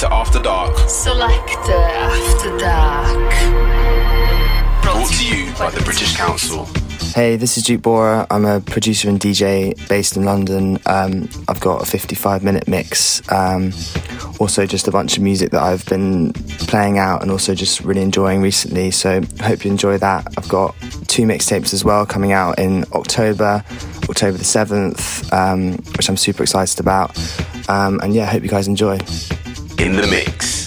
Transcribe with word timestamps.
Selector 0.00 0.16
After 0.16 0.42
Dark. 0.42 0.88
Selector 0.88 1.72
After 1.72 2.56
Dark. 2.56 3.32
Brought, 4.82 5.06
to 5.10 5.26
you 5.26 5.52
by 5.58 5.68
the 5.68 5.82
British 5.84 6.16
Council. 6.16 6.64
Hey, 7.14 7.36
this 7.36 7.58
is 7.58 7.64
Duke 7.64 7.82
Boara. 7.82 8.26
I'm 8.30 8.46
a 8.46 8.62
producer 8.62 9.10
and 9.10 9.20
DJ 9.20 9.76
based 9.90 10.16
in 10.16 10.24
London. 10.24 10.78
Um, 10.86 11.28
I've 11.48 11.60
got 11.60 11.82
a 11.82 11.84
55 11.84 12.42
minute 12.42 12.66
mix. 12.66 13.20
Um, 13.30 13.74
also, 14.38 14.64
just 14.64 14.88
a 14.88 14.90
bunch 14.90 15.18
of 15.18 15.22
music 15.22 15.50
that 15.50 15.62
I've 15.62 15.84
been 15.84 16.32
playing 16.32 16.96
out 16.96 17.20
and 17.20 17.30
also 17.30 17.54
just 17.54 17.82
really 17.82 18.00
enjoying 18.00 18.40
recently. 18.40 18.90
So, 18.92 19.20
hope 19.42 19.66
you 19.66 19.70
enjoy 19.70 19.98
that. 19.98 20.32
I've 20.38 20.48
got 20.48 20.74
two 21.08 21.24
mixtapes 21.24 21.74
as 21.74 21.84
well 21.84 22.06
coming 22.06 22.32
out 22.32 22.58
in 22.58 22.86
October, 22.94 23.62
October 24.08 24.38
the 24.38 24.44
7th, 24.44 25.30
um, 25.30 25.72
which 25.98 26.08
I'm 26.08 26.16
super 26.16 26.42
excited 26.42 26.80
about. 26.80 27.18
Um, 27.68 28.00
and 28.02 28.14
yeah, 28.14 28.24
hope 28.24 28.42
you 28.42 28.48
guys 28.48 28.66
enjoy 28.66 28.98
in 29.80 29.96
the 29.96 30.06
mix. 30.06 30.59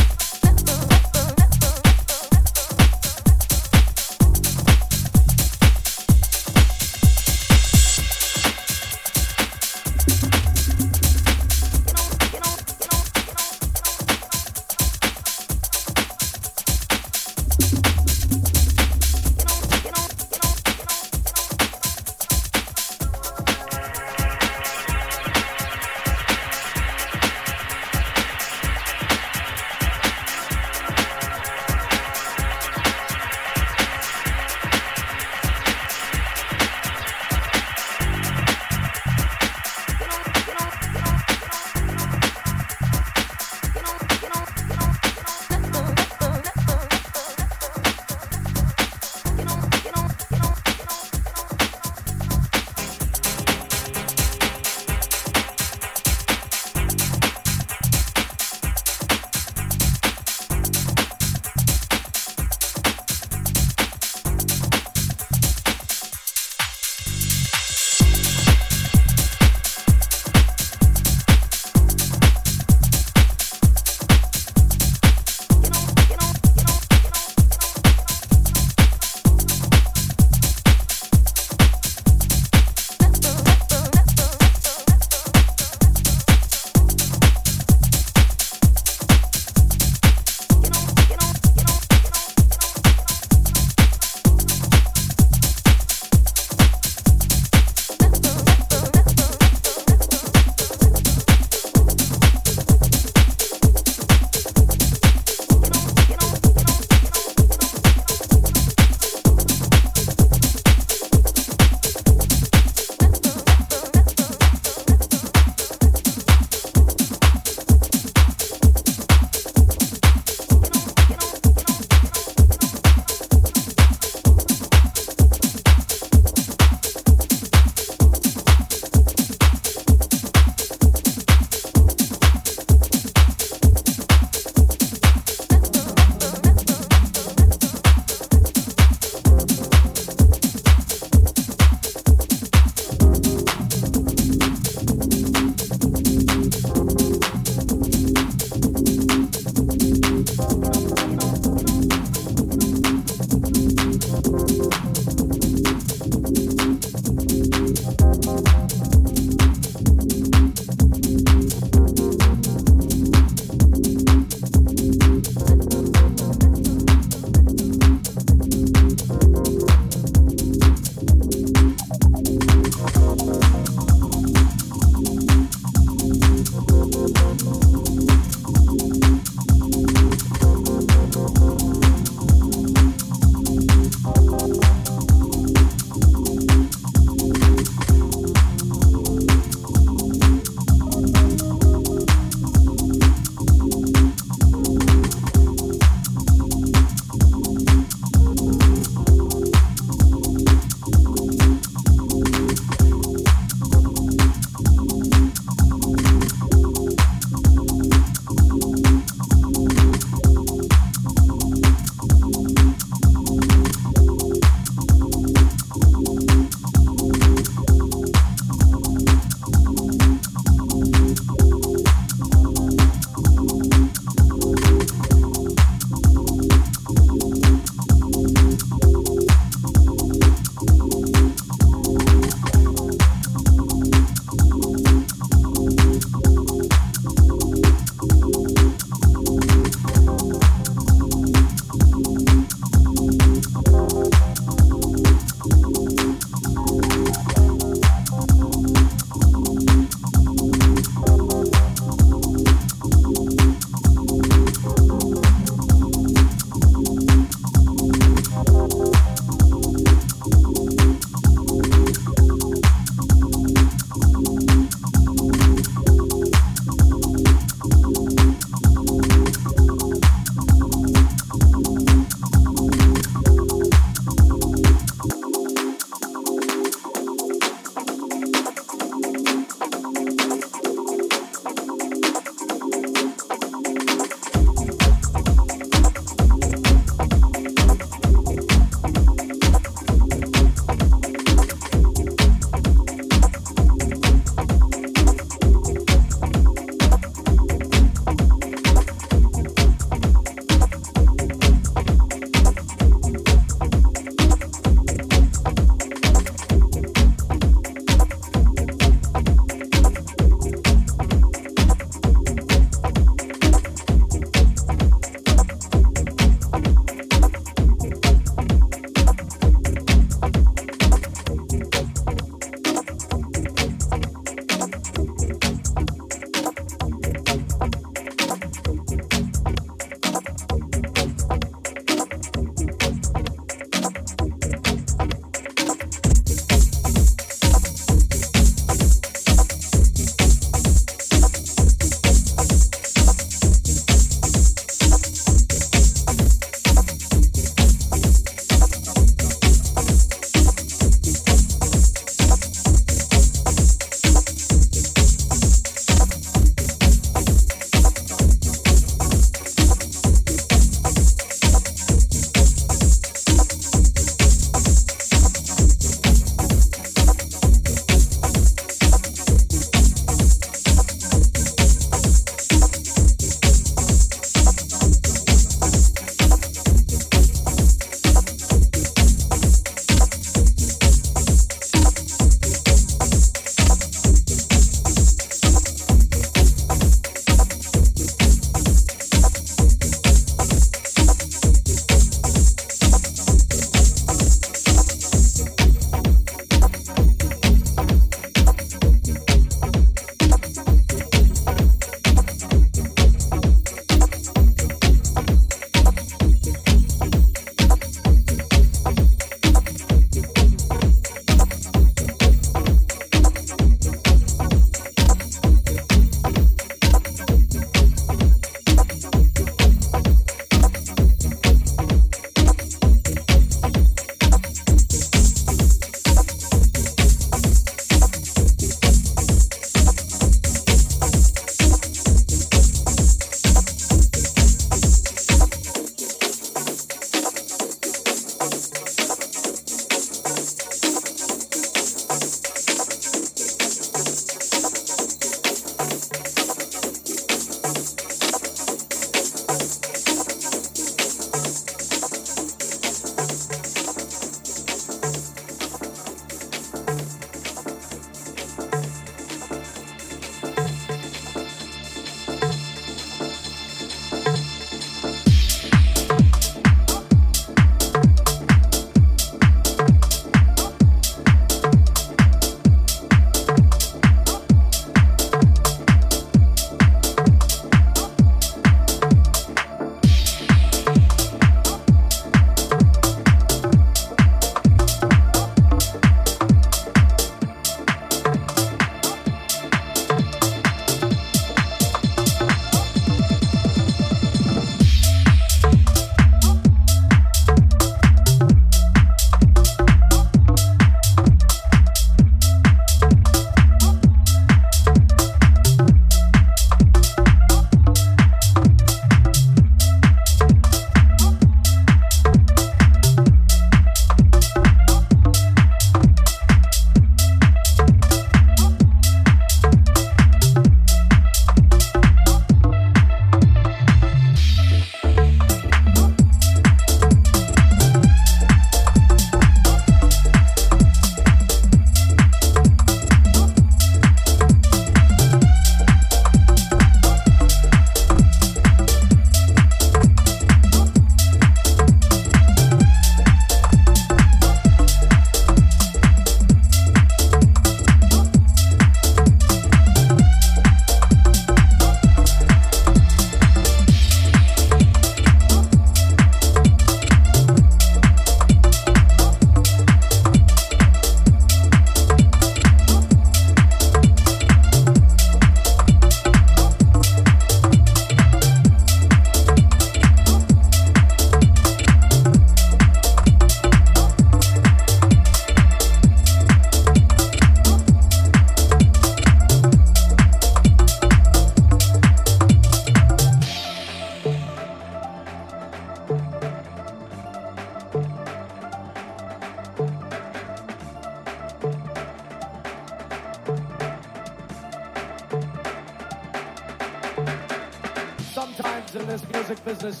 This 599.10 599.28
music 599.32 599.64
business. 599.64 600.00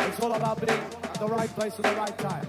It's 0.00 0.20
all 0.20 0.32
about 0.32 0.60
being 0.60 0.78
at 1.02 1.14
the 1.14 1.26
right 1.26 1.48
place 1.56 1.72
at 1.78 1.82
the 1.82 1.94
right 1.96 2.18
time. 2.18 2.46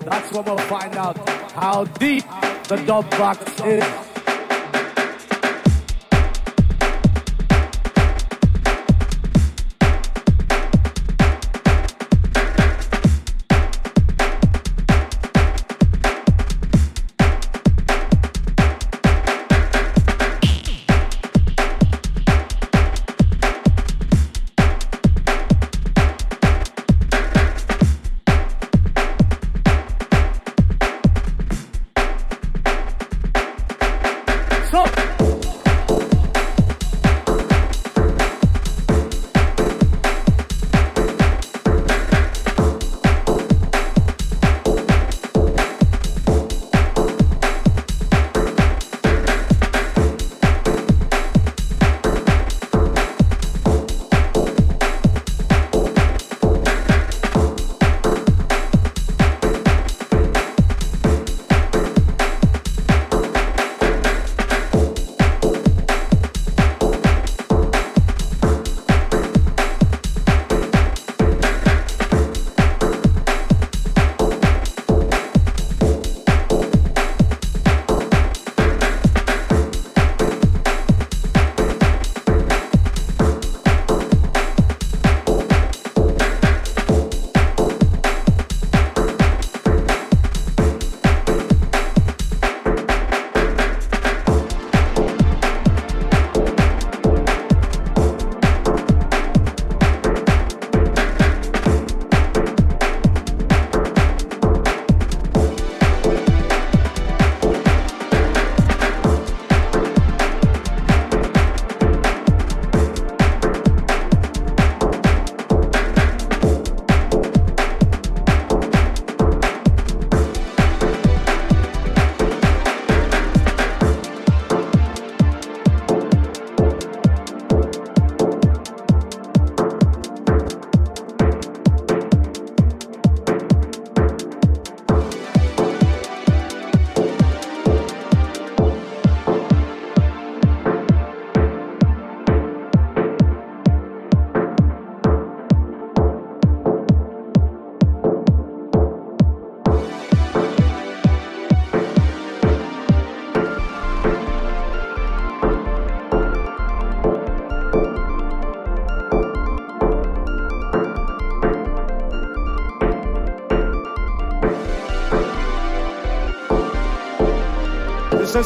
That's 0.00 0.32
when 0.32 0.44
we'll 0.44 0.58
find 0.58 0.94
out 0.96 1.16
how 1.52 1.84
deep 1.84 2.24
the 2.68 2.76
dub 2.86 3.08
box 3.12 3.60
is. 3.62 3.99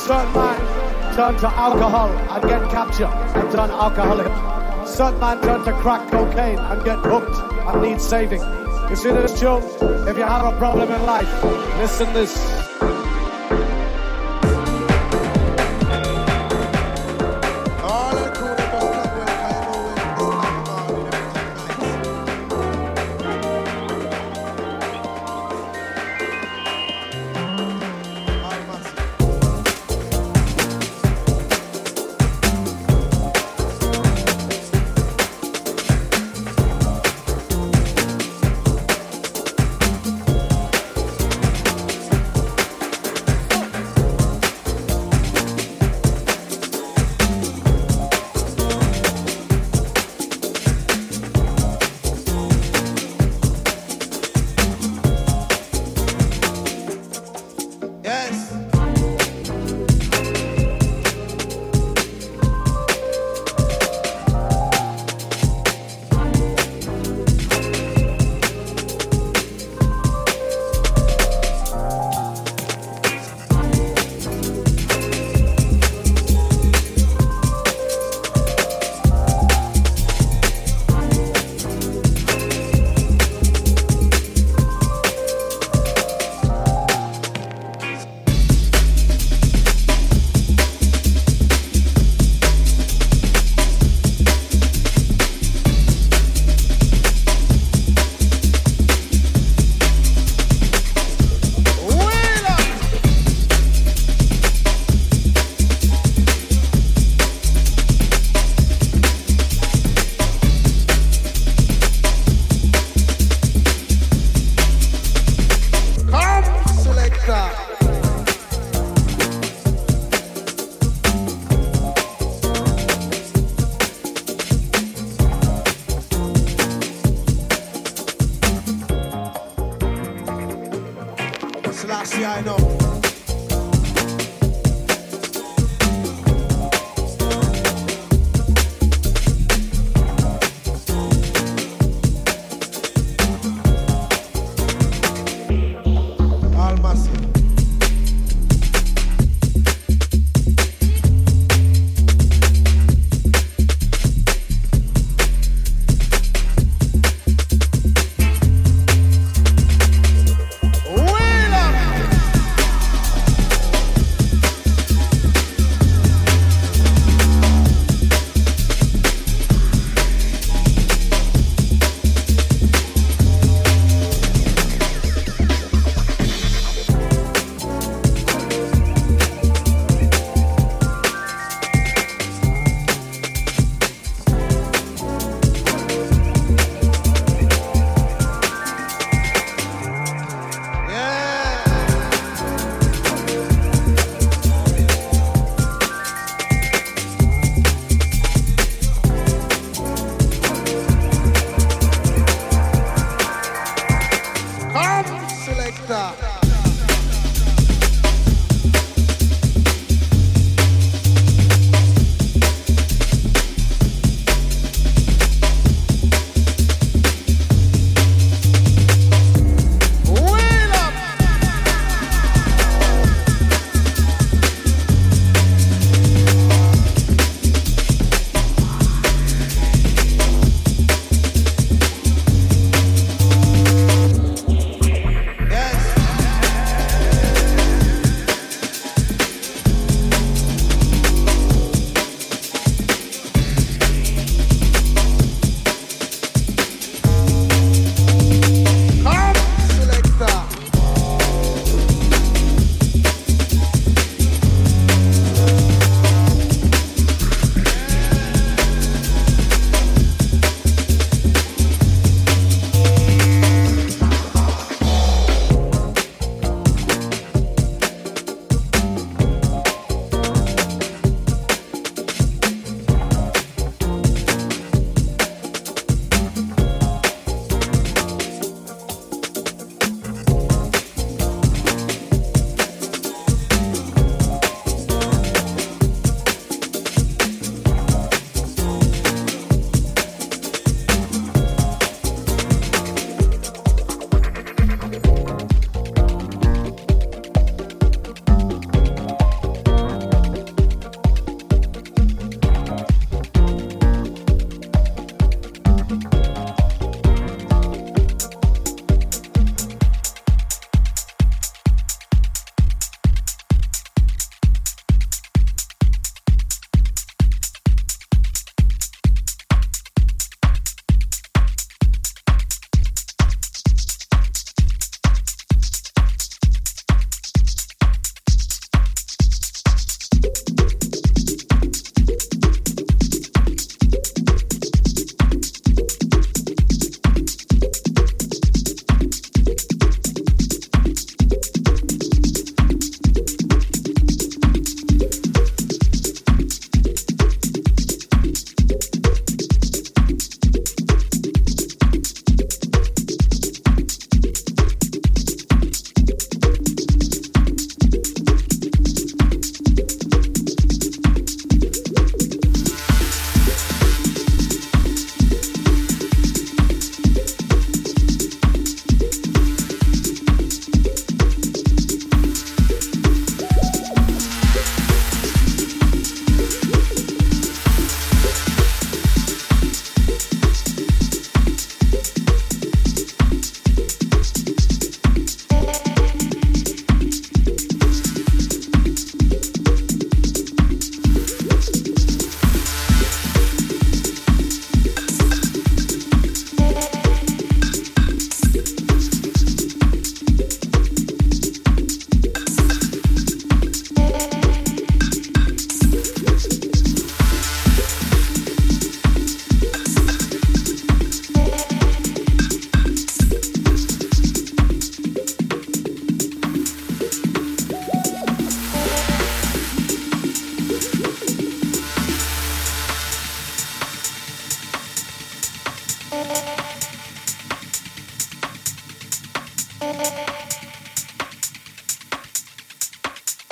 Certain 0.04 0.34
man 0.34 1.14
turn 1.16 1.34
to 1.38 1.48
alcohol 1.48 2.10
and 2.10 2.42
get 2.42 2.70
captured 2.70 3.08
and 3.08 3.50
turn 3.50 3.70
alcoholic. 3.70 4.26
Certain 4.86 5.18
man 5.18 5.40
turn 5.40 5.64
to 5.64 5.72
crack 5.72 6.10
cocaine 6.10 6.58
and 6.58 6.84
get 6.84 6.98
hooked 6.98 7.34
and 7.68 7.82
need 7.82 7.98
saving. 7.98 8.42
You 8.90 8.96
see 8.96 9.12
this 9.12 9.40
tune? 9.40 9.62
If 10.06 10.18
you 10.18 10.24
have 10.24 10.52
a 10.52 10.58
problem 10.58 10.90
in 10.92 11.06
life, 11.06 11.42
listen 11.78 12.12
this. 12.12 12.53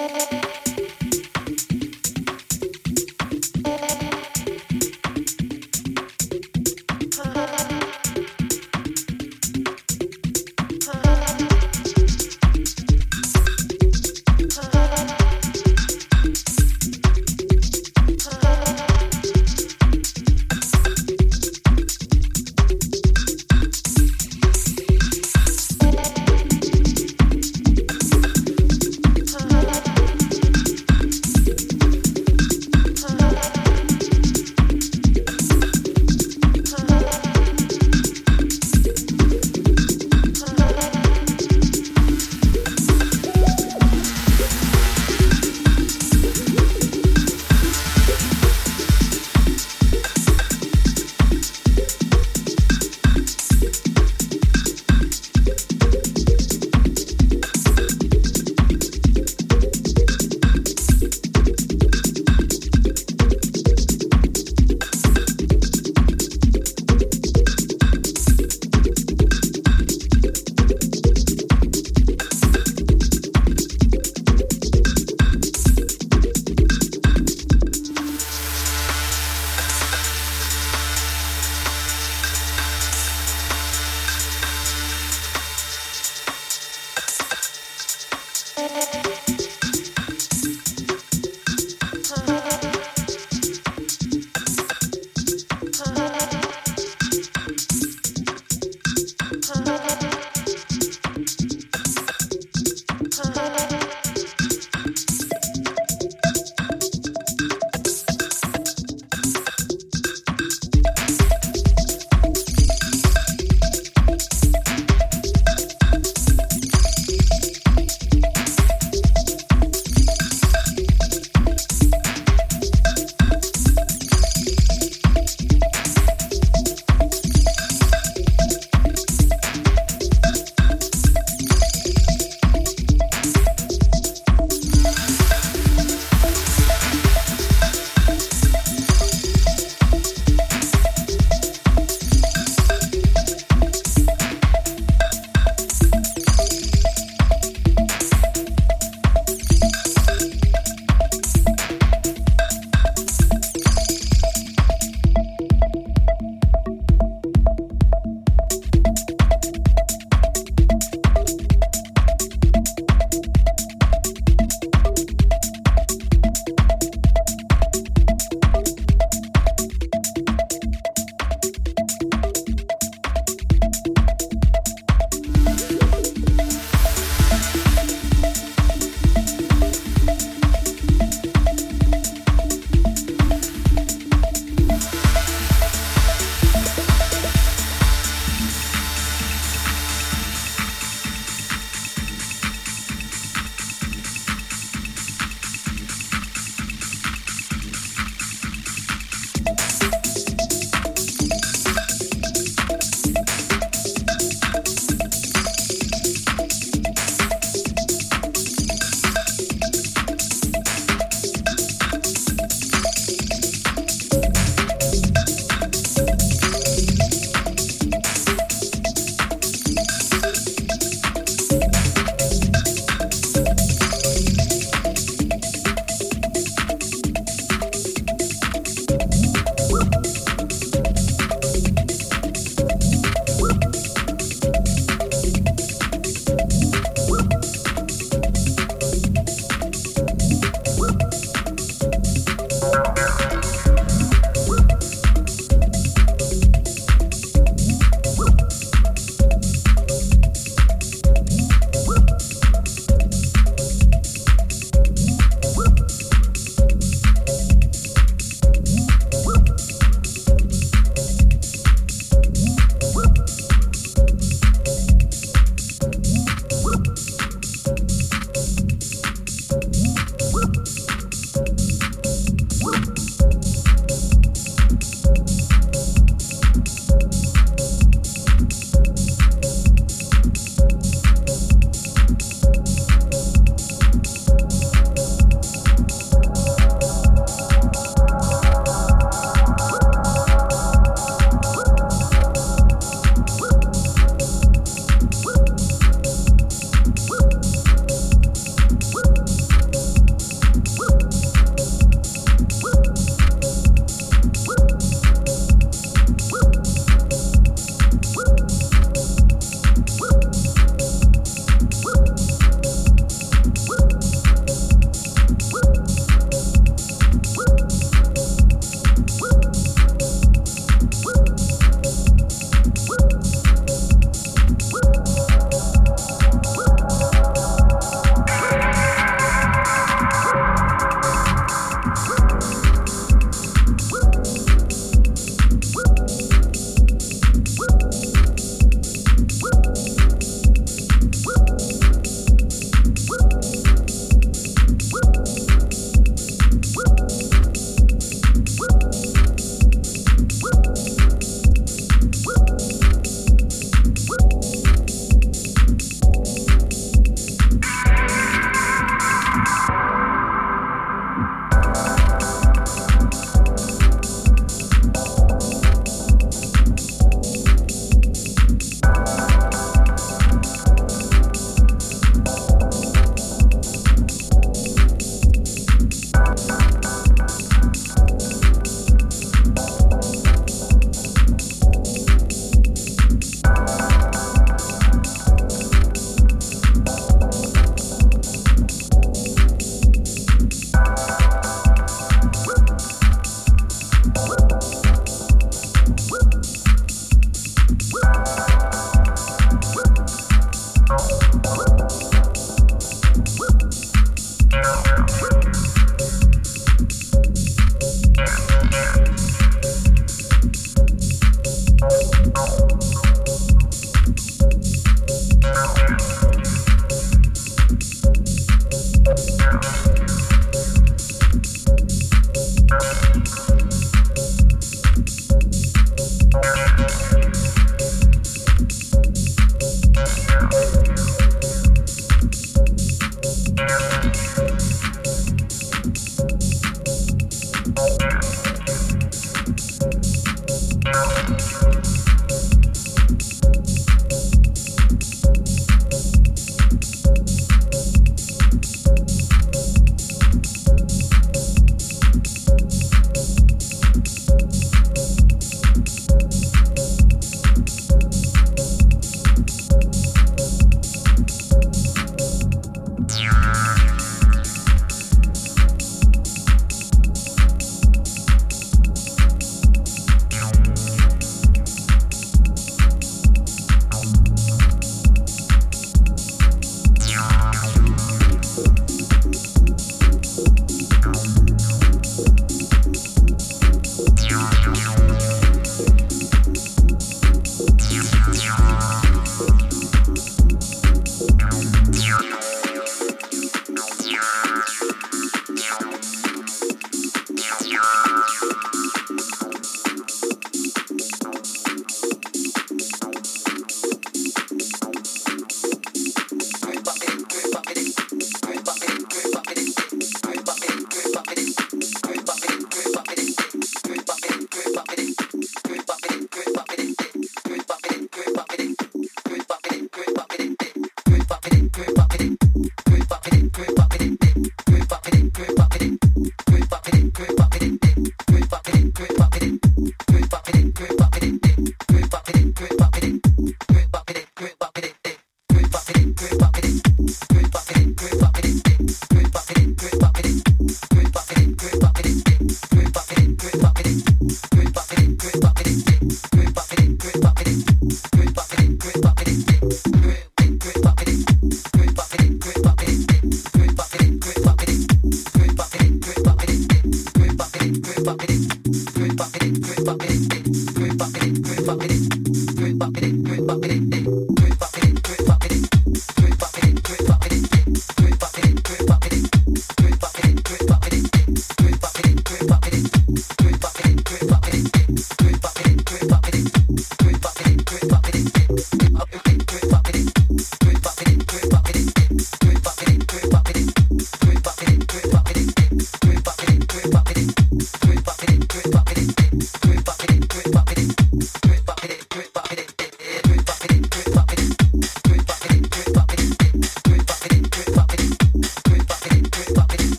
Música 0.00 0.59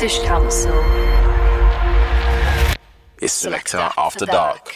British 0.00 0.20
Council. 0.20 0.72
It's 3.20 3.34
Selector 3.34 3.90
After 3.98 4.24
Dark. 4.24 4.69